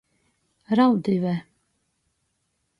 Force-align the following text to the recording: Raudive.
Raudive. 0.77 1.33